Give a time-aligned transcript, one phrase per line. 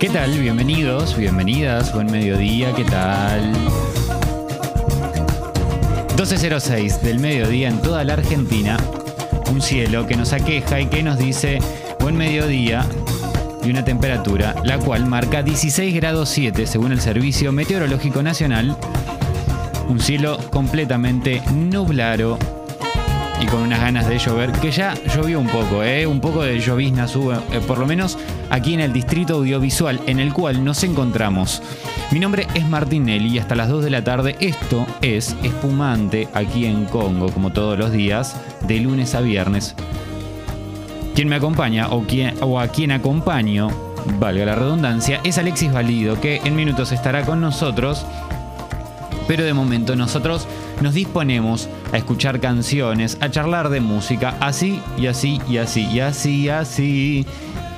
[0.00, 0.38] ¿Qué tal?
[0.38, 3.52] Bienvenidos, bienvenidas, buen mediodía, ¿qué tal?
[6.16, 8.76] 12.06 del mediodía en toda la Argentina,
[9.50, 11.58] un cielo que nos aqueja y que nos dice
[11.98, 12.86] buen mediodía
[13.64, 18.76] y una temperatura, la cual marca 16 grados 7 según el Servicio Meteorológico Nacional,
[19.88, 22.38] un cielo completamente nublado
[23.40, 26.06] y con unas ganas de llover, que ya llovió un poco, ¿eh?
[26.06, 28.18] un poco de llovizna sube, eh, por lo menos
[28.50, 31.62] aquí en el distrito audiovisual en el cual nos encontramos.
[32.10, 36.28] Mi nombre es Martín Nelly y hasta las 2 de la tarde esto es Espumante
[36.34, 39.74] aquí en Congo, como todos los días, de lunes a viernes.
[41.14, 43.68] Quien me acompaña o, quien, o a quien acompaño,
[44.18, 48.04] valga la redundancia, es Alexis Valido, que en minutos estará con nosotros,
[49.28, 50.48] pero de momento nosotros
[50.80, 56.00] nos disponemos a escuchar canciones, a charlar de música, así y así y así y
[56.00, 57.26] así y así.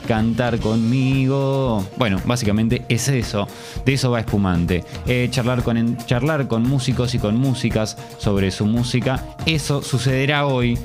[0.07, 1.85] Cantar conmigo.
[1.97, 3.47] Bueno, básicamente es eso.
[3.85, 4.85] De eso va espumante.
[5.07, 9.37] Eh, charlar, con, charlar con músicos y con músicas sobre su música.
[9.47, 10.79] Eso sucederá hoy.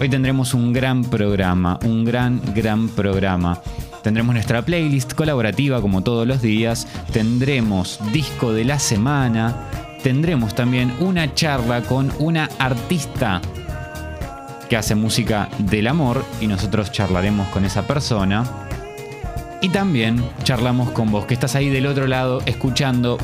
[0.00, 1.78] Hoy tendremos un gran programa.
[1.84, 3.60] Un gran, gran programa.
[4.02, 6.88] Tendremos nuestra playlist colaborativa como todos los días.
[7.12, 13.42] Tendremos disco de la semana tendremos también una charla con una artista
[14.68, 18.44] que hace música del amor y nosotros charlaremos con esa persona.
[19.60, 23.18] Y también charlamos con vos, que estás ahí del otro lado escuchando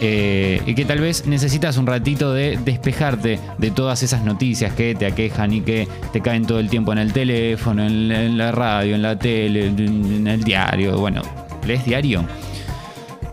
[0.00, 4.94] eh, y que tal vez necesitas un ratito de despejarte de todas esas noticias que
[4.94, 8.52] te aquejan y que te caen todo el tiempo en el teléfono, en, en la
[8.52, 10.96] radio, en la tele, en el diario.
[10.96, 11.22] Bueno,
[11.66, 12.24] ¿lees diario?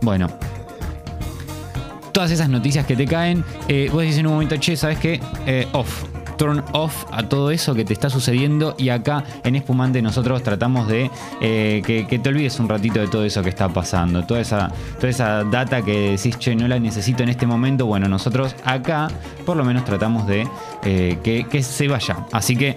[0.02, 0.29] Bueno,
[2.16, 5.19] todas esas noticias que te caen, eh, vos decís en un momento, che, ¿sabes qué?
[5.45, 6.05] Eh, off.
[6.38, 10.88] Turn off a todo eso que te está sucediendo y acá en Espumante nosotros tratamos
[10.88, 14.69] de eh, que, te olvides un ratito de todo eso que está pasando, toda esa,
[14.95, 19.09] toda esa data que decís, che, no la necesito en este momento, bueno, nosotros acá
[19.45, 20.47] por lo menos tratamos de
[20.81, 22.17] que, que se vaya.
[22.31, 22.75] Así que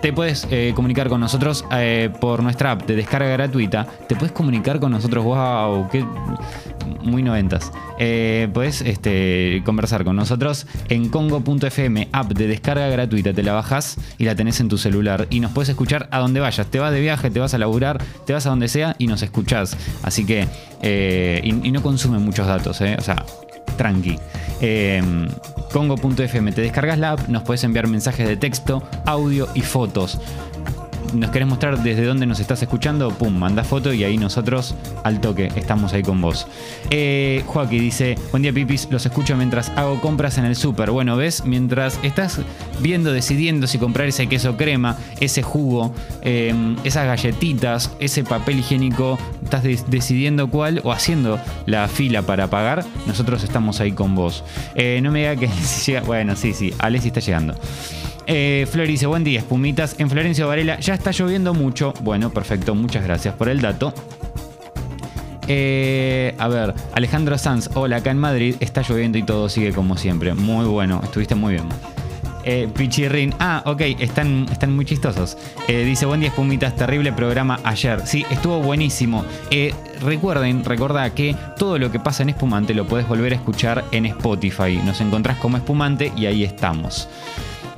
[0.00, 3.86] te puedes eh, comunicar con nosotros eh, por nuestra app de descarga gratuita.
[4.06, 6.04] Te puedes comunicar con nosotros, wow, qué
[7.06, 7.72] muy noventas.
[7.98, 13.32] Eh, puedes este, conversar con nosotros en congo.fm, app de descarga gratuita.
[13.32, 16.40] Te la bajas y la tenés en tu celular y nos puedes escuchar a donde
[16.40, 16.66] vayas.
[16.66, 19.22] Te vas de viaje, te vas a laburar, te vas a donde sea y nos
[19.22, 19.76] escuchás.
[20.02, 20.46] Así que,
[20.82, 23.24] y, y, no consume muchos datos, o sea,
[23.76, 24.18] tranqui.
[24.60, 25.02] Eh,
[25.72, 30.18] Congo.fm, te descargas la app, nos puedes enviar mensajes de texto, audio y fotos
[31.14, 34.74] nos querés mostrar desde dónde nos estás escuchando, pum, manda foto y ahí nosotros
[35.04, 36.46] al toque estamos ahí con vos.
[36.90, 40.90] Eh, Joaquín dice, buen día Pipis, los escucho mientras hago compras en el súper.
[40.90, 42.40] Bueno, ves, mientras estás
[42.80, 49.18] viendo, decidiendo si comprar ese queso crema, ese jugo, em, esas galletitas, ese papel higiénico,
[49.42, 54.44] estás decidiendo cuál o haciendo la fila para pagar, nosotros estamos ahí con vos.
[54.74, 55.48] Eh, no me diga que
[55.86, 57.54] llega, bueno, sí, sí, Alessi está llegando.
[58.26, 59.94] Eh, Flor dice, buen día, espumitas.
[59.98, 61.94] En Florencio Varela ya está lloviendo mucho.
[62.02, 63.94] Bueno, perfecto, muchas gracias por el dato.
[65.48, 69.96] Eh, a ver, Alejandro Sanz, hola, acá en Madrid está lloviendo y todo sigue como
[69.96, 70.34] siempre.
[70.34, 71.68] Muy bueno, estuviste muy bien.
[72.48, 75.36] Eh, Pichirrin, ah, ok, están, están muy chistosos.
[75.66, 78.06] Eh, dice, buen día, espumitas, terrible programa ayer.
[78.06, 79.24] Sí, estuvo buenísimo.
[80.00, 84.06] recuerden, recordá que todo lo que pasa en Espumante lo puedes volver a escuchar en
[84.06, 84.80] Spotify.
[84.84, 87.08] Nos encontrás como Espumante y ahí estamos.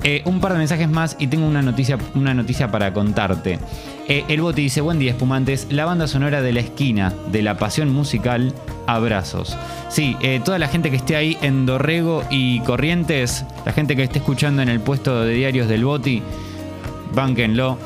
[0.03, 3.59] Eh, un par de mensajes más y tengo una noticia, una noticia para contarte.
[4.07, 7.57] Eh, el bote dice, buen día espumantes, la banda sonora de la esquina de la
[7.57, 8.53] pasión musical,
[8.87, 9.57] abrazos.
[9.89, 14.03] Sí, eh, toda la gente que esté ahí en Dorrego y Corrientes, la gente que
[14.03, 16.23] esté escuchando en el puesto de diarios del Boti,
[17.13, 17.77] bánquenlo,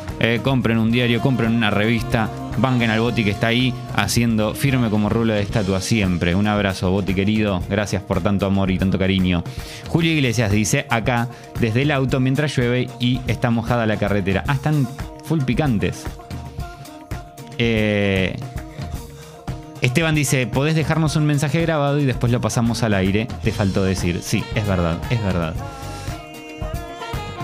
[0.43, 5.09] compren un diario, compren una revista, banquen al Boti que está ahí haciendo firme como
[5.09, 6.35] rulo de estatua siempre.
[6.35, 7.61] Un abrazo, Boti querido.
[7.69, 9.43] Gracias por tanto amor y tanto cariño.
[9.87, 11.27] Julio Iglesias dice acá,
[11.59, 14.43] desde el auto mientras llueve y está mojada la carretera.
[14.47, 14.87] Ah, están
[15.25, 16.03] full picantes.
[17.57, 18.35] Eh,
[19.81, 23.27] Esteban dice, podés dejarnos un mensaje grabado y después lo pasamos al aire.
[23.43, 24.21] Te faltó decir.
[24.21, 25.53] Sí, es verdad, es verdad.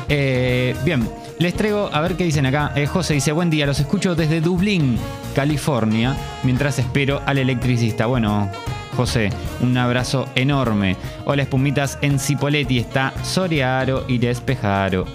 [0.07, 1.07] Eh, bien,
[1.39, 2.73] les traigo a ver qué dicen acá.
[2.75, 4.97] Eh, José dice, buen día, los escucho desde Dublín,
[5.33, 8.05] California, mientras espero al electricista.
[8.05, 8.49] Bueno,
[8.95, 9.29] José,
[9.61, 10.97] un abrazo enorme.
[11.25, 15.05] Hola, espumitas, en Cipoletti está Sorearo y Despejaro.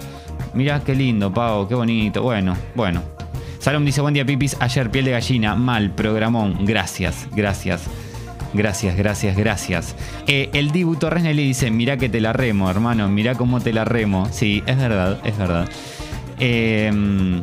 [0.55, 2.23] Mirá qué lindo, Pau, qué bonito.
[2.23, 3.03] Bueno, bueno.
[3.59, 4.57] Salom dice, buen día, Pipis.
[4.59, 6.65] Ayer piel de gallina, mal, programón.
[6.65, 7.83] Gracias, gracias.
[8.53, 9.95] Gracias, gracias, gracias.
[10.27, 13.73] Eh, el Dibu Torres le dice, mirá que te la remo, hermano, mirá cómo te
[13.73, 14.27] la remo.
[14.31, 15.67] Sí, es verdad, es verdad.
[16.39, 17.41] Em,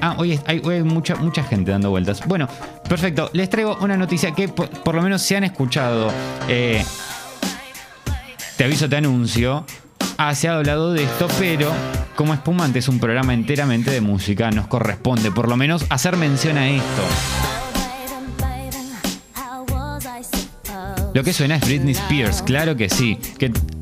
[0.00, 2.26] ah, hoy hay, mucha, mucha gente dando vueltas.
[2.26, 2.48] Bueno,
[2.88, 6.12] Perfecto, les traigo una noticia que por, lo menos se han escuchado.
[6.48, 6.84] Eh,
[8.56, 9.64] te aviso, te anuncio.
[10.18, 11.72] Ah, se ha hablado de esto, pero
[12.14, 16.58] como Espumante es un programa enteramente de música, nos corresponde por lo menos hacer mención
[16.58, 17.02] a esto.
[21.14, 23.18] Lo que suena es Britney Spears, claro que sí,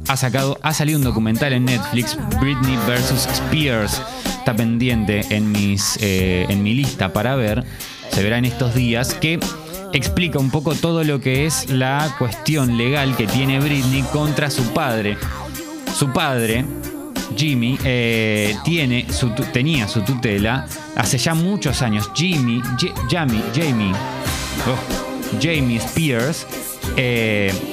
[0.09, 3.29] ha sacado, ha salido un documental en Netflix, Britney vs.
[3.33, 4.03] Spears,
[4.39, 7.65] está pendiente en mis, eh, en mi lista para ver,
[8.11, 9.39] se verá en estos días que
[9.93, 14.63] explica un poco todo lo que es la cuestión legal que tiene Britney contra su
[14.73, 15.17] padre.
[15.95, 16.65] Su padre,
[17.37, 19.07] Jimmy, eh, tiene
[19.53, 20.67] tenía su tutela
[20.97, 22.11] hace ya muchos años.
[22.15, 22.63] Jimmy,
[23.11, 23.93] Jamie, Jamie,
[24.67, 26.47] oh, Jamie Spears
[26.97, 27.72] eh,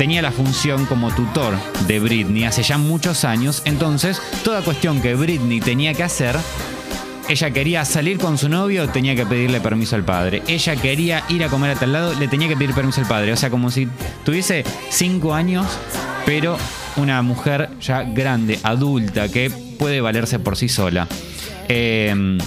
[0.00, 3.60] tenía la función como tutor de Britney hace ya muchos años.
[3.66, 6.36] Entonces, toda cuestión que Britney tenía que hacer,
[7.28, 10.42] ella quería salir con su novio, tenía que pedirle permiso al padre.
[10.46, 13.30] Ella quería ir a comer a tal lado, le tenía que pedir permiso al padre.
[13.34, 13.88] O sea, como si
[14.24, 15.66] tuviese cinco años,
[16.24, 16.56] pero
[16.96, 21.08] una mujer ya grande, adulta, que puede valerse por sí sola.
[21.68, 22.38] Eh,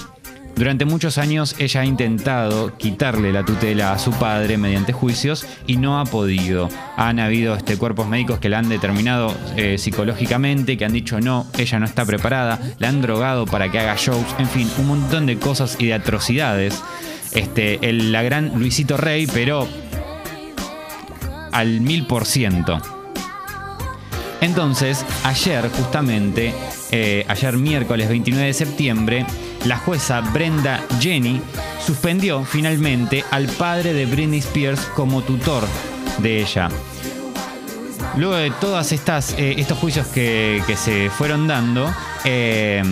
[0.56, 5.78] durante muchos años ella ha intentado quitarle la tutela a su padre mediante juicios y
[5.78, 6.70] no ha podido.
[6.96, 11.48] Han habido este, cuerpos médicos que la han determinado eh, psicológicamente, que han dicho no,
[11.58, 15.26] ella no está preparada, la han drogado para que haga shows, en fin, un montón
[15.26, 16.82] de cosas y de atrocidades.
[17.34, 19.68] Este, el- la gran Luisito Rey, pero
[21.52, 22.80] al mil por ciento.
[24.42, 26.54] Entonces, ayer justamente,
[26.92, 29.26] eh, ayer miércoles 29 de septiembre,
[29.66, 31.42] la jueza Brenda Jenny
[31.86, 35.64] suspendió finalmente al padre de Britney Spears como tutor
[36.20, 36.70] de ella.
[38.18, 41.92] Luego de todos estos juicios que, que se fueron dando,
[42.26, 42.84] eh,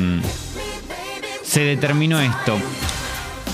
[1.44, 2.58] se determinó esto.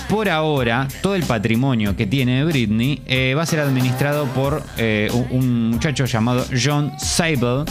[0.07, 5.09] Por ahora, todo el patrimonio que tiene Britney eh, va a ser administrado por eh,
[5.31, 7.65] un muchacho llamado John Seibel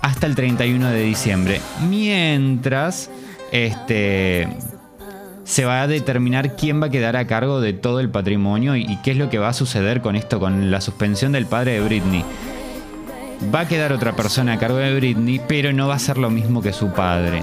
[0.00, 1.60] hasta el 31 de diciembre.
[1.86, 3.10] Mientras
[3.52, 4.48] este,
[5.44, 8.96] se va a determinar quién va a quedar a cargo de todo el patrimonio y,
[9.02, 11.80] qué es lo que va a suceder con esto, con la suspensión del padre de
[11.80, 12.24] Britney.
[13.52, 16.30] Va a quedar otra persona a cargo de Britney, pero no va a ser lo
[16.30, 17.42] mismo que su padre.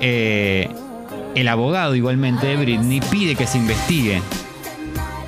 [0.00, 0.68] Eh,
[1.34, 4.20] el abogado igualmente de Britney pide que se investigue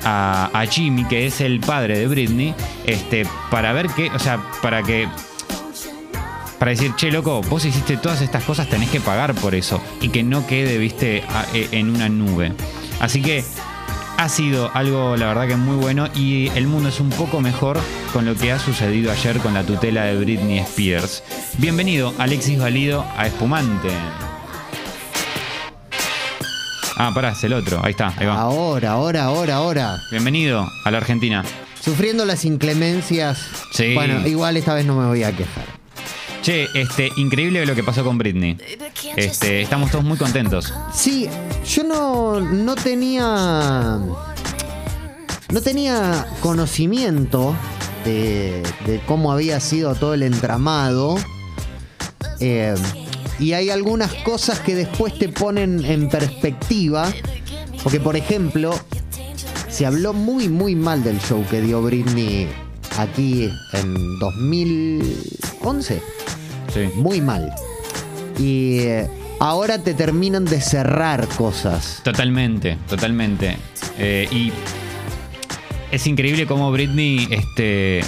[0.03, 2.53] a, a Jimmy, que es el padre de Britney,
[2.85, 5.07] este, para ver qué, o sea, para que
[6.61, 9.81] para decir, che, loco, vos hiciste todas estas cosas, tenés que pagar por eso.
[9.99, 11.23] Y que no quede, viste,
[11.55, 12.53] e- en una nube.
[12.99, 13.43] Así que
[14.17, 16.07] ha sido algo, la verdad, que muy bueno.
[16.13, 17.79] Y el mundo es un poco mejor
[18.13, 21.23] con lo que ha sucedido ayer con la tutela de Britney Spears.
[21.57, 23.89] Bienvenido, Alexis Valido, a Espumante.
[26.95, 27.81] Ah, pará, es el otro.
[27.83, 28.35] Ahí está, ahí va.
[28.39, 29.97] Ahora, ahora, ahora, ahora.
[30.11, 31.43] Bienvenido a la Argentina.
[31.83, 33.47] Sufriendo las inclemencias.
[33.71, 33.95] Sí.
[33.95, 35.70] Bueno, igual esta vez no me voy a quejar.
[36.41, 38.57] Che, este, increíble lo que pasó con Britney.
[39.15, 40.73] Este, estamos todos muy contentos.
[40.93, 41.29] Sí,
[41.65, 43.99] yo no, no tenía.
[45.51, 47.55] No tenía conocimiento
[48.05, 51.17] de, de cómo había sido todo el entramado.
[52.39, 52.73] Eh,
[53.37, 57.11] y hay algunas cosas que después te ponen en perspectiva.
[57.83, 58.73] Porque, por ejemplo,
[59.69, 62.47] se habló muy, muy mal del show que dio Britney
[62.97, 64.19] aquí en
[65.63, 66.01] 2011
[66.73, 66.89] Sí.
[66.95, 67.51] muy mal.
[68.39, 72.01] Y eh, ahora te terminan de cerrar cosas.
[72.03, 73.57] Totalmente, totalmente.
[73.97, 74.53] Eh, y
[75.91, 78.01] es increíble cómo Britney este,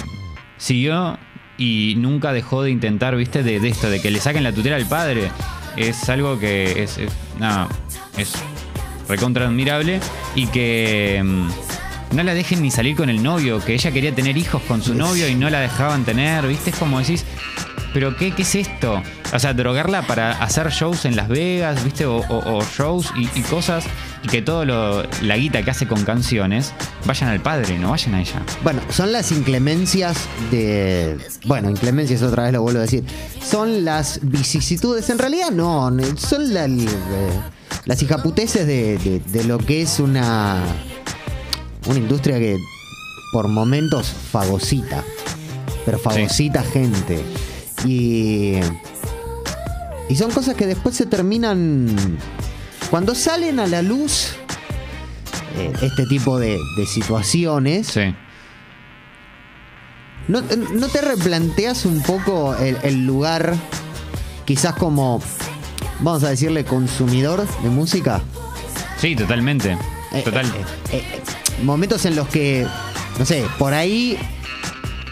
[0.56, 1.18] siguió
[1.58, 4.76] y nunca dejó de intentar, viste, de, de esto, de que le saquen la tutela
[4.76, 5.30] al padre.
[5.76, 7.68] Es algo que es, es, nada,
[8.16, 8.32] es
[9.08, 10.00] recontra admirable
[10.34, 11.48] y que mm,
[12.12, 14.94] no la dejen ni salir con el novio, que ella quería tener hijos con su
[14.94, 17.24] novio y no la dejaban tener, viste, es como decís,
[17.92, 19.00] pero ¿qué, qué es esto?
[19.32, 23.84] O sea, drogarla para hacer shows en Las Vegas, viste, o, shows y, cosas,
[24.22, 26.72] y que todo lo, la guita que hace con canciones
[27.04, 28.42] vayan al padre, no vayan a ella.
[28.62, 30.16] Bueno, son las inclemencias
[30.50, 31.18] de.
[31.46, 33.04] Bueno, inclemencias otra vez lo vuelvo a decir.
[33.44, 35.08] Son las vicisitudes.
[35.10, 36.86] En realidad no, son la- eh,
[37.86, 40.60] las hijaputeces de- de lo que es una.
[41.86, 42.56] Una industria que
[43.32, 45.04] por momentos fagocita.
[45.84, 47.22] Pero fagocita gente.
[47.84, 48.54] Y.
[50.08, 52.18] Y son cosas que después se terminan.
[52.90, 54.32] Cuando salen a la luz
[55.56, 58.14] eh, este tipo de, de situaciones, Sí.
[60.28, 63.54] ¿no, no te replanteas un poco el, el lugar,
[64.44, 65.20] quizás como,
[66.00, 68.20] vamos a decirle, consumidor de música?
[68.98, 69.76] Sí, totalmente.
[70.12, 70.46] Eh, Total.
[70.46, 70.52] eh,
[70.92, 71.20] eh,
[71.62, 72.66] momentos en los que,
[73.18, 74.18] no sé, por ahí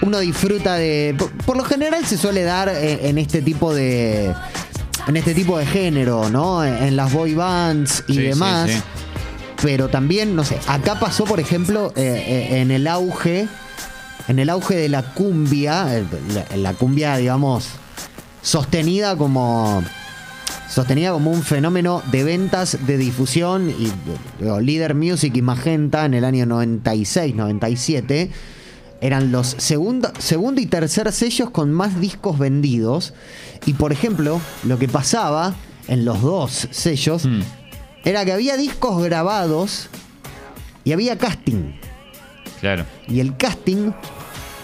[0.03, 1.15] uno disfruta de.
[1.19, 4.35] Por, por lo general se suele dar en, en este tipo de.
[5.09, 6.65] En este tipo de género, ¿no?
[6.65, 8.71] En, las boy bands y Sí, demás.
[8.71, 8.81] sí.
[9.63, 13.47] Pero también, no sé, acá pasó, por ejemplo, eh, eh, en el auge.
[14.29, 15.99] En el auge de la cumbia.
[15.99, 16.05] eh,
[16.51, 17.67] La, la cumbia, digamos.
[18.43, 19.83] Sostenida como
[20.73, 23.93] sostenida como un fenómeno de ventas, de difusión y
[24.41, 28.31] digo, Leader Music y Magenta en el año 96, 97
[29.00, 33.12] eran los segundo, segundo y tercer sellos con más discos vendidos
[33.67, 35.55] y por ejemplo lo que pasaba
[35.88, 37.41] en los dos sellos Mm.
[38.05, 39.88] era que había discos grabados
[40.85, 41.73] y había casting
[42.61, 42.85] Claro.
[43.09, 43.91] y el casting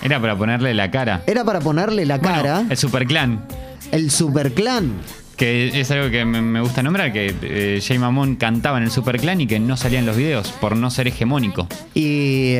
[0.02, 1.22] Era para ponerle la cara.
[1.26, 3.44] era para ponerle la Bueno, cara el Superclan.
[3.90, 4.92] el Superclan
[5.38, 9.40] Que es algo que me, gusta nombrar, que eh, Jay Mamón cantaba en el Superclan
[9.40, 11.68] y que no salía en los videos por no ser hegemónico.
[11.94, 12.56] Y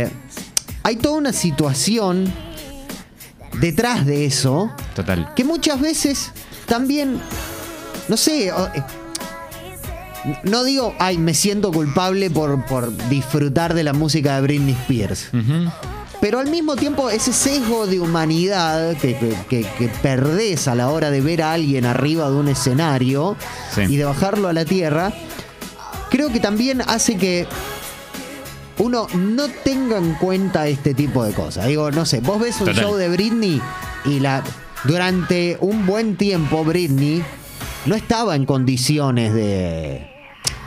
[0.85, 2.33] hay toda una situación
[3.61, 5.35] detrás de eso Total.
[5.35, 6.33] que muchas veces
[6.67, 7.21] también,
[8.09, 8.53] no sé, eh,
[10.45, 15.31] no digo, ay, me siento culpable por, por disfrutar de la música de Britney Spears.
[16.21, 19.17] Pero al mismo tiempo, ese sesgo de humanidad que,
[19.49, 23.37] que, que- perdés a la hora de ver a alguien arriba de un escenario
[23.75, 23.83] Sí.
[23.83, 25.13] y de bajarlo a la tierra,
[26.11, 27.47] creo que también hace que
[28.79, 31.67] uno no tenga en cuenta este tipo de cosas.
[31.67, 32.83] Digo, no sé, vos ves un Total.
[32.85, 33.61] show de Britney
[34.05, 34.43] y la
[34.85, 37.23] durante un buen tiempo Britney
[37.87, 40.07] no estaba en condiciones de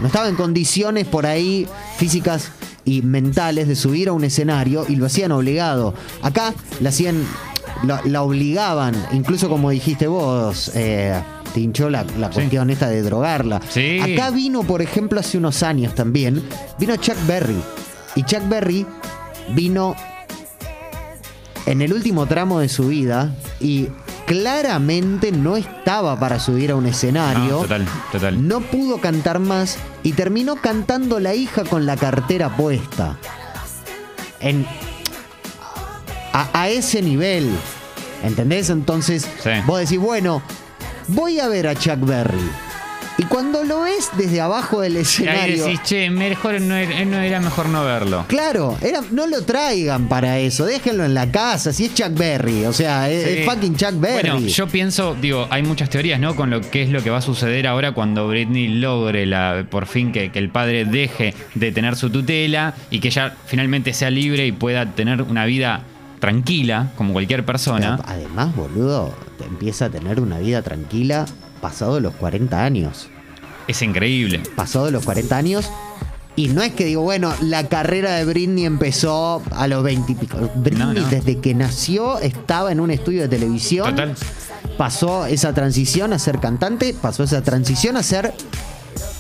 [0.02, 1.68] no estaba en condiciones por ahí
[1.98, 2.50] físicas
[2.84, 5.94] y mentales de subir a un escenario y lo hacían obligado.
[6.22, 7.24] Acá la hacían
[7.84, 11.22] la, la obligaban, incluso como dijiste vos, eh,
[11.54, 12.34] Tincho, la, la Sí.
[12.36, 13.62] cuestión esta de drogarla.
[13.70, 14.00] Sí.
[14.00, 16.42] Acá vino, por ejemplo, hace unos años también,
[16.80, 17.62] vino Chuck Berry.
[18.16, 18.86] Y Chuck Berry
[19.54, 19.96] vino
[21.66, 23.88] en el último tramo de su vida y
[24.32, 27.50] claramente no estaba para subir a un escenario.
[27.56, 28.48] No, total, total.
[28.48, 33.18] No pudo cantar más y terminó cantando la hija con la cartera puesta.
[34.40, 34.66] En,
[36.32, 37.52] a, a ese nivel.
[38.24, 38.70] ¿Entendés?
[38.70, 39.50] Entonces, Sí.
[39.66, 40.42] vos decís, bueno,
[41.10, 42.50] voy a ver a Chuck Berry.
[43.18, 45.66] Y cuando lo ves desde abajo del Y ahí escenario.
[45.66, 48.26] decís, che, mejor no era, no era mejor no verlo.
[48.28, 52.66] Claro, era, no lo traigan para eso, déjenlo en la casa, si es Chuck Berry,
[52.66, 53.30] o sea, es, Sí.
[53.40, 54.30] es fucking Chuck Berry.
[54.30, 56.36] Bueno, yo pienso, digo, hay muchas teorías, ¿no?
[56.36, 59.86] Con lo que es lo que va a suceder ahora cuando Britney logre la, por
[59.86, 64.10] fin que, que el padre deje de tener su tutela y que ella finalmente sea
[64.10, 65.84] libre y pueda tener una vida
[66.20, 67.98] tranquila, como cualquier persona.
[67.98, 71.26] Pero además, boludo, te empieza a tener una vida tranquila
[71.62, 73.08] pasado los 40 años.
[73.68, 74.42] Es increíble.
[74.56, 75.70] Pasado los 40 años.
[76.36, 80.16] Y no es que digo, bueno, la carrera de Britney empezó a los 20 y
[80.16, 80.38] pico.
[80.56, 81.08] Britney, No, no.
[81.10, 83.90] desde que nació, estaba en un estudio de televisión.
[83.90, 84.16] Total.
[84.78, 88.34] Pasó esa transición a ser cantante, pasó esa transición a ser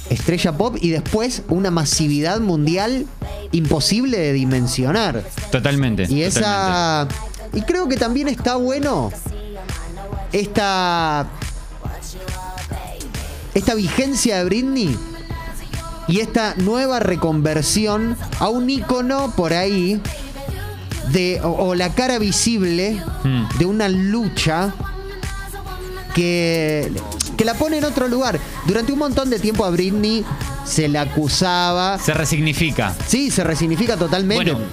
[0.10, 3.06] estrella pop y después una masividad mundial
[3.52, 5.24] imposible de dimensionar.
[5.52, 6.04] Totalmente.
[6.04, 6.28] Y totalmente.
[6.28, 7.08] esa.
[7.54, 9.12] Y creo que también está bueno
[10.32, 11.28] esta.
[13.53, 14.98] Esta vigencia de Britney
[16.08, 20.00] y esta nueva reconversión a un icono por ahí
[21.10, 21.39] de.
[21.43, 23.43] o, o la cara visible Hmm.
[23.60, 24.74] de una lucha
[26.15, 26.91] que,
[27.38, 28.39] que la pone en otro lugar.
[28.65, 30.25] Durante un montón de tiempo a Britney
[30.65, 32.00] se la acusaba.
[32.00, 32.96] Se resignifica.
[33.08, 34.51] Sí, se resignifica totalmente.
[34.53, 34.65] Bueno,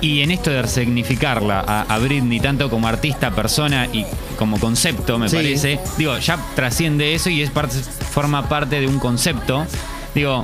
[0.00, 4.04] y en esto de resignificarla a, a Britney, tanto como artista, persona y
[4.38, 5.36] como concepto, me Sí.
[5.36, 7.76] parece, digo, ya trasciende eso y es parte,
[8.16, 9.66] forma parte de un concepto.
[10.14, 10.42] Digo,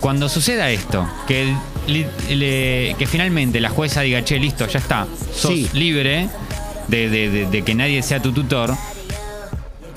[0.00, 1.56] cuando suceda esto, que,
[1.86, 5.70] li- le- que finalmente la jueza diga, che, listo, ya está, sos Sí.
[5.72, 6.28] libre
[6.88, 8.74] de, de- de- de que nadie sea tu tutor.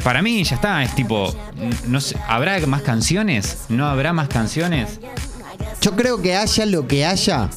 [0.01, 1.35] Para mí ya está, es tipo,
[1.87, 3.57] no sé, ¿habrá más canciones?
[3.67, 5.01] ¿No habrá más canciones?
[5.81, 7.49] Yo creo que haya lo que haya.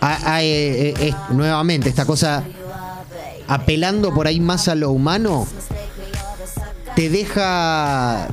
[0.00, 2.42] a- a- eh, eh, nuevamente, esta cosa
[3.48, 5.46] apelando por ahí más a lo humano,
[6.96, 8.26] te deja.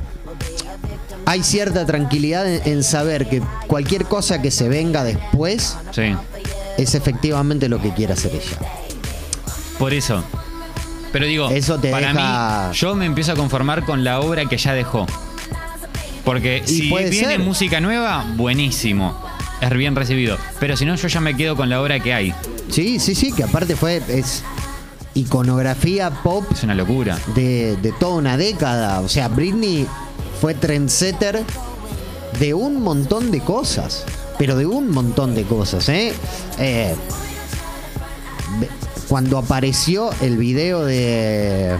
[1.26, 6.14] Hay cierta tranquilidad en, en saber que cualquier cosa que se venga después Sí.
[6.76, 8.58] es efectivamente lo que quiere hacer ella.
[9.78, 10.22] Por eso.
[11.12, 14.46] Pero digo, Eso te para deja- mí, yo me empiezo a conformar con la obra
[14.46, 15.06] que ya dejó.
[16.24, 17.40] Porque Y si puede viene ser.
[17.40, 19.16] música nueva, buenísimo.
[19.60, 20.36] Es bien recibido.
[20.58, 22.34] Pero si no, yo ya me quedo con la obra que hay.
[22.70, 24.02] Sí, sí, sí, que aparte fue.
[24.08, 24.42] Es
[25.14, 27.18] iconografía pop Es una locura.
[27.34, 29.00] de, de toda una década.
[29.00, 29.86] O sea, Britney
[30.40, 31.42] fue trendsetter
[32.40, 34.04] de un montón de cosas.
[34.38, 36.12] pero de un montón de cosas, ¿eh?
[36.58, 36.94] Eh,
[39.08, 41.76] cuando apareció el video de...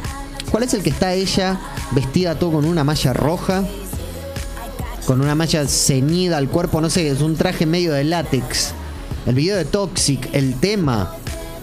[0.50, 1.58] ¿Cuál es el que está ella
[1.90, 3.64] vestida todo con una malla roja?
[5.06, 8.73] Con una malla ceñida al cuerpo, no sé, es un traje medio de látex.
[9.26, 11.12] El video de Toxic, el tema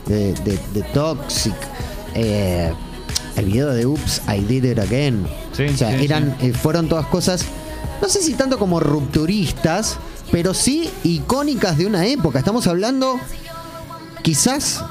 [0.07, 1.55] de, de- de Toxic.
[2.15, 2.73] eh,
[3.37, 5.25] el video de Oops, I Did It Again.
[5.67, 7.45] Sí, o sea, sí, eran, eh, fueron todas cosas,
[8.01, 9.97] no sé si tanto como rupturistas,
[10.31, 12.39] pero sí icónicas de una época.
[12.39, 13.19] Estamos hablando
[14.23, 14.83] quizás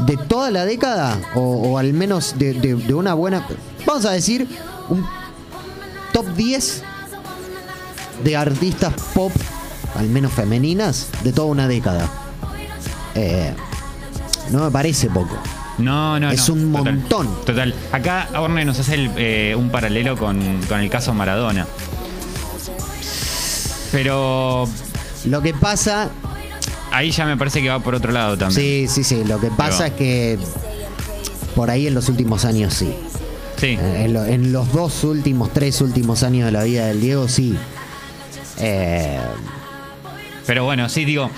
[0.00, 3.46] de toda la década, o, o al menos de, de- de una buena,
[3.86, 4.46] vamos a decir,
[4.88, 5.04] un
[6.12, 6.82] top 10
[8.24, 9.32] de artistas pop,
[9.96, 12.08] al menos femeninas, de toda una década.
[13.14, 13.52] Eh,
[14.50, 15.36] no me parece poco.
[15.78, 17.44] No, no, Es no, un total, montón.
[17.46, 17.74] Total.
[17.92, 21.66] Acá Orne nos hace el, eh, un paralelo con, con el caso Maradona.
[23.92, 24.68] Pero
[25.24, 26.10] Lo que pasa,
[26.92, 28.60] ahí ya me parece que va por otro lado también.
[28.60, 30.38] sí, sí, sí, lo que pasa es que
[31.54, 32.92] por ahí en los últimos años sí.
[33.56, 33.66] Sí.
[33.80, 37.28] Eh, En, lo- en los dos últimos, tres últimos años de la vida del Diego
[37.28, 37.56] sí.
[38.58, 39.18] Eh,
[40.46, 41.30] Pero bueno, sí, digo,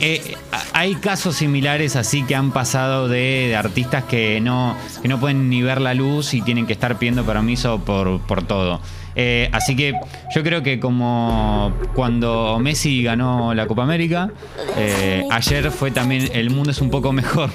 [0.00, 0.36] eh,
[0.72, 5.48] hay casos similares así que han pasado de, de artistas que no, que no pueden
[5.48, 8.80] ni ver la luz y tienen que estar pidiendo permiso por, por todo.
[9.16, 9.94] Eh, así que
[10.34, 14.30] yo creo que como cuando Messi ganó la Copa América,
[14.76, 17.50] eh, ayer fue también el mundo es un poco mejor.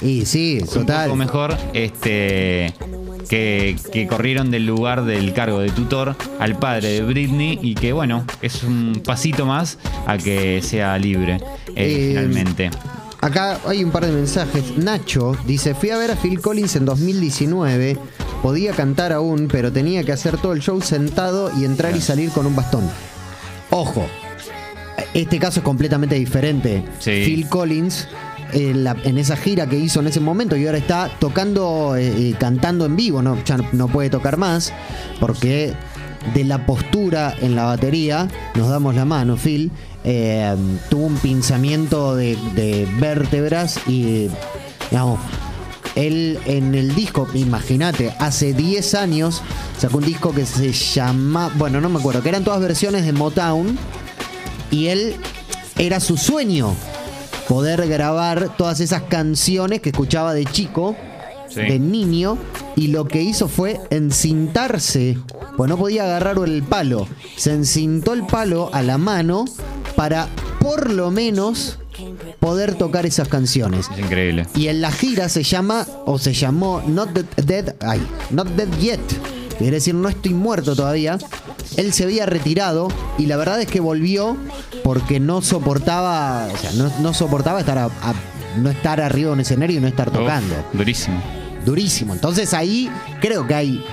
[0.00, 1.04] y sí, un total.
[1.06, 2.72] poco mejor este
[3.28, 7.92] que, que corrieron del lugar del cargo de tutor al padre de Britney y que
[7.92, 11.34] bueno, es un pasito más a que sea libre
[11.68, 12.70] eh, Eh, finalmente.
[13.20, 14.76] Acá hay un par de mensajes.
[14.76, 17.98] Nacho dice, fui a ver a Phil Collins en 2019.
[18.42, 22.30] Podía cantar aún, pero tenía que hacer todo el show sentado y entrar y salir
[22.30, 22.88] con un bastón.
[23.70, 24.06] Ojo,
[25.14, 26.84] este caso es completamente diferente.
[27.00, 27.22] Sí.
[27.24, 28.06] Phil Collins,
[28.52, 32.86] en, esa gira que hizo en ese momento y ahora está tocando, eh, eh, cantando
[32.86, 33.42] en vivo, ¿no?
[33.44, 34.72] ya no, puede tocar más,
[35.20, 35.72] porque
[36.34, 39.70] de la postura en la batería, nos damos la mano, Phil,
[40.04, 40.54] eh,
[40.88, 44.28] tuvo un pinzamiento de, vértebras y,
[45.94, 49.42] él en el disco, imagínate, hace 10 años
[49.78, 53.12] sacó un disco que se llama, bueno, no me acuerdo, que eran todas versiones de
[53.12, 53.78] Motown
[54.70, 55.16] y él
[55.78, 56.74] era su sueño
[57.48, 60.96] poder grabar todas esas canciones que escuchaba de chico,
[61.48, 61.60] Sí.
[61.60, 62.36] de niño,
[62.74, 65.16] y lo que hizo fue encintarse,
[65.56, 67.06] pues no podía agarrar el palo,
[67.36, 69.44] se encintó el palo a la mano
[69.94, 70.28] para
[70.60, 71.78] por lo menos
[72.40, 73.88] poder tocar esas canciones.
[73.92, 74.46] Es increíble.
[74.54, 78.68] Y en la gira se llama, o se llamó Not Dead, Dead- ay, Not Dead
[78.80, 79.00] Yet.
[79.58, 81.18] Quiere decir, no estoy muerto todavía.
[81.76, 82.88] Él se había retirado
[83.18, 84.36] y la verdad es que volvió
[84.84, 88.14] porque no soportaba, o sea, no, no soportaba estar a- a-
[88.58, 90.54] no estar arriba de un escenario y no estar tocando.
[90.72, 91.20] Durísimo.
[91.64, 92.14] Durísimo.
[92.14, 92.88] Entonces ahí
[93.20, 93.84] creo que hay,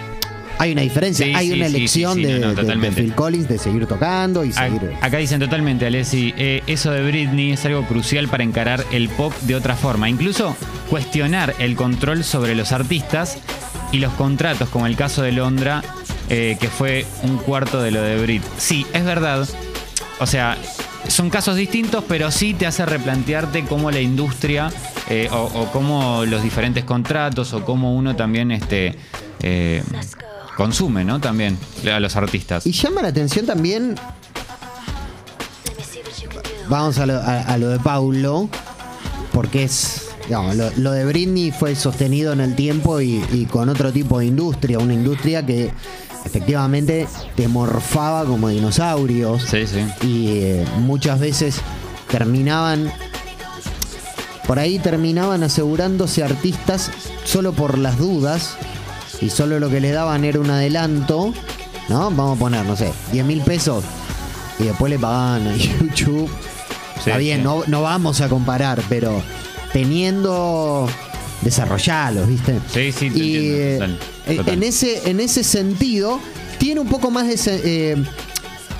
[0.60, 1.26] hay una diferencia.
[1.26, 3.02] Sí, hay sí, una elección sí, de, no, no, de- de totalmente.
[3.02, 4.91] Phil Collins de seguir tocando y A- seguir.
[5.02, 9.34] Acá dicen totalmente, Alessi, eh, eso de Britney es algo crucial para encarar el pop
[9.41, 10.08] de otra forma.
[10.10, 10.56] Incluso
[10.89, 13.38] cuestionar el control sobre los artistas
[13.94, 15.82] y los contratos, como el caso de Londra,
[16.30, 18.44] eh, que fue un cuarto de lo de Brit.
[18.58, 19.48] Sí, es verdad.
[20.20, 20.58] O sea,
[21.08, 24.70] son casos distintos, pero sí te hace replantearte cómo la industria
[25.10, 28.98] eh, o, o cómo los diferentes contratos o cómo uno también este,
[29.42, 29.84] eh,
[30.58, 31.20] consume, ¿no?
[31.20, 31.58] También
[31.94, 32.66] a los artistas.
[32.66, 33.96] Y llama la atención también
[36.70, 38.50] Vamos a lo, a- a lo de Paulo,
[39.34, 40.12] porque es.
[40.30, 44.26] Lo, lo de Britney fue sostenido en el tiempo y, y con otro tipo de
[44.26, 45.72] industria, una industria que
[46.26, 49.80] efectivamente te morfaba como dinosaurios Sí, sí.
[50.08, 51.58] y eh, muchas veces
[52.10, 52.92] terminaban.
[54.48, 56.92] Por ahí terminaban asegurándose artistas
[57.24, 58.56] solo por las dudas
[59.22, 61.34] y solo lo que le daban era un adelanto,
[61.88, 62.12] ¿no?
[62.12, 63.84] Vamos a poner, no sé, 10 mil pesos
[64.60, 66.30] y después le pagaban a YouTube.
[66.96, 67.44] Sí, Está bien, sí.
[67.44, 69.22] no, no vamos a comparar, pero
[69.74, 70.88] teniendo
[71.42, 72.60] desarrollarlos, ¿viste?
[72.74, 74.54] Sí, sí, te y entiendo, eh, total, en- total.
[74.54, 76.20] en ese en ese sentido
[76.60, 77.96] tiene un poco más de eh,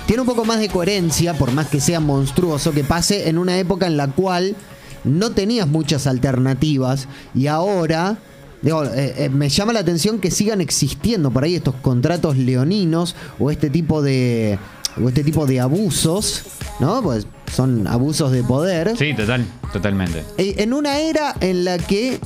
[0.06, 3.58] tiene un poco más de coherencia por más que sea monstruoso que pase en una
[3.58, 4.56] época en la cual
[5.04, 8.16] no tenías muchas alternativas y ahora
[8.62, 13.50] digo, eh, me llama la atención que sigan existiendo por ahí estos contratos leoninos o
[13.50, 14.58] este tipo de
[15.02, 16.42] o este tipo de abusos,
[16.80, 17.02] ¿no?
[17.02, 18.96] Pues son abusos de poder.
[18.96, 20.24] Sí, total, totalmente.
[20.38, 22.18] Eh, En una era en la que,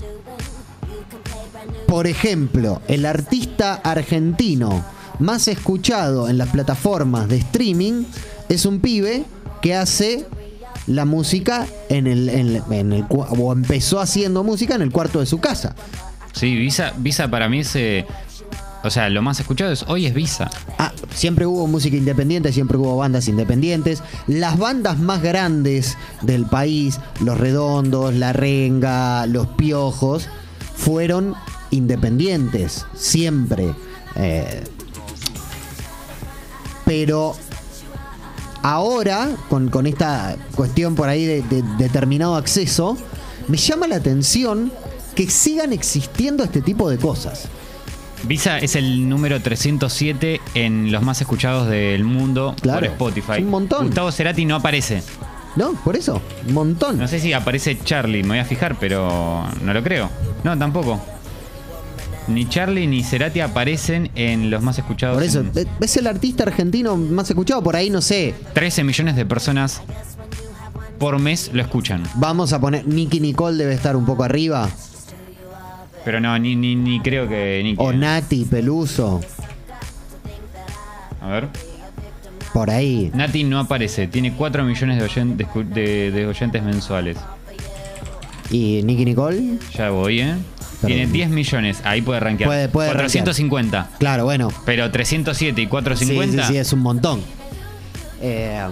[1.87, 4.85] por ejemplo, el artista argentino
[5.18, 8.04] más escuchado en las plataformas de streaming
[8.48, 9.24] es un pibe
[9.62, 10.26] que hace
[10.87, 15.26] la música en el, en, en el o empezó haciendo música en el cuarto de
[15.26, 15.74] su casa.
[16.33, 17.76] Sí, Visa, Visa para mí es.
[18.84, 20.50] O sea, lo más escuchado es hoy es Visa.
[20.78, 24.02] Ah, siempre hubo música independiente, siempre hubo bandas independientes.
[24.26, 30.28] Las bandas más grandes del país, Los Redondos, La Renga, Los Piojos,
[30.76, 31.34] fueron
[31.70, 33.74] independientes, siempre.
[34.14, 34.64] Eh,
[36.84, 37.34] pero
[38.62, 41.42] ahora, con, con esta cuestión por ahí de
[41.78, 42.96] determinado acceso,
[43.48, 44.70] me llama la atención
[45.16, 47.48] que sigan existiendo este tipo de cosas.
[48.24, 53.33] Visa es el número 307 en los más escuchados del mundo Claro, por Spotify.
[53.38, 53.87] es un montón.
[53.87, 55.02] Gustavo Cerati no aparece.
[55.57, 55.72] ¿No?
[55.72, 56.98] Por eso, un montón.
[56.98, 60.11] No sé si aparece Charlie, me voy a fijar, pero no lo creo.
[60.44, 61.00] No, tampoco.
[62.28, 65.16] Ni Charlie ni Cerati aparecen en los más escuchados.
[65.16, 67.62] Por eso, en es el artista argentino más escuchado.
[67.62, 68.35] Por ahí, no sé.
[68.52, 69.81] 13 millones de personas
[70.98, 72.02] por mes lo escuchan.
[72.16, 72.87] Vamos a poner.
[72.87, 74.68] Nicky Nicole debe estar un poco arriba.
[76.08, 77.60] Pero no, ni, ni, ni creo que.
[77.62, 79.20] Ni O que- Nati Peluso.
[81.20, 81.48] A ver.
[82.54, 83.10] Por ahí.
[83.12, 87.18] Nati no aparece, tiene 4 millones de, oyen- de de- oyentes mensuales.
[88.50, 89.58] Y Nicky Nicole.
[89.76, 90.34] Ya voy, ¿eh?
[90.86, 92.48] Tiene 10 millones, ahí puede rankear.
[92.48, 93.90] Puede- puede 450.
[93.98, 94.48] Claro, bueno.
[94.64, 96.46] Pero 307 y Sí, 450.
[96.46, 97.20] sí, sí, es un montón.
[98.22, 98.62] Eh,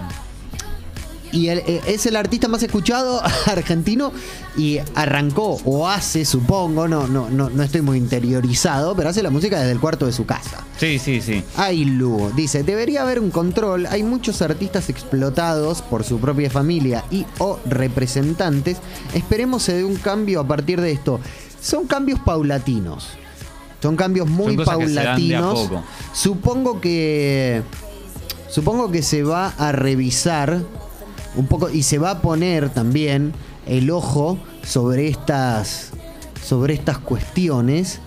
[1.37, 4.11] y el- eh, es el artista más escuchado argentino
[4.57, 9.29] y arrancó o hace, supongo, no, no, no, no estoy muy interiorizado, pero hace la
[9.29, 10.65] música desde el cuarto de su casa.
[10.77, 11.43] sí, sí, sí.
[11.55, 17.25] Ailu dice, debería haber un control, hay muchos artistas explotados por su propia familia y
[17.37, 18.77] o representantes,
[19.13, 21.19] esperemos se dé un cambio a partir de esto.
[21.61, 23.09] Son cambios paulatinos,
[23.81, 25.69] son cambios muy Son que paulatinos.
[26.13, 27.61] Supongo que
[28.49, 30.61] supongo que se va a revisar
[31.37, 33.33] un poco y se va a poner también
[33.65, 35.91] el ojo sobre estas
[36.43, 37.99] sobre estas cuestiones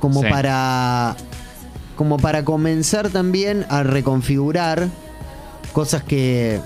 [0.00, 0.28] como Sí.
[0.30, 1.16] para
[1.96, 4.88] como para comenzar también a reconfigurar
[5.72, 6.60] cosas que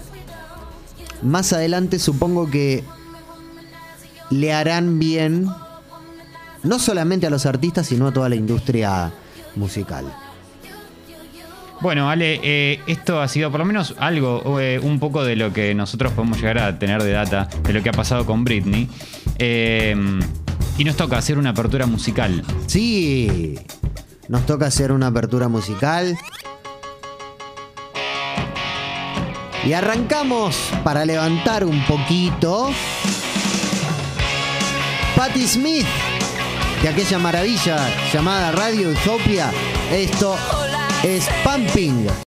[1.22, 2.84] más adelante supongo que
[4.30, 5.48] le harán bien
[6.62, 9.12] no solamente a los artistas sino a toda la industria
[9.56, 10.04] musical.
[11.82, 15.52] Bueno, Ale, eh, esto ha sido por lo menos algo, eh, un poco de lo
[15.52, 18.88] que nosotros podemos llegar a tener de data, de lo que ha pasado con Britney.
[19.38, 19.96] Eh,
[20.78, 22.44] y nos toca hacer una apertura musical.
[22.66, 23.58] Sí,
[24.28, 26.16] nos toca hacer una apertura musical.
[29.66, 32.70] Y arrancamos para levantar un poquito.
[35.16, 35.86] Patti Smith,
[36.80, 39.50] de aquella maravilla llamada Radio Utopia.
[39.90, 40.36] Esto
[41.02, 42.12] es Pumping.